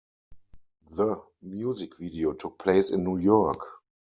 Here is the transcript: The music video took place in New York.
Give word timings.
The 0.89 1.21
music 1.43 1.95
video 1.99 2.33
took 2.33 2.57
place 2.57 2.89
in 2.89 3.03
New 3.03 3.19
York. 3.19 3.59